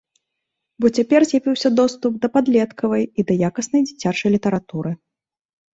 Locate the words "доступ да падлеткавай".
1.81-3.03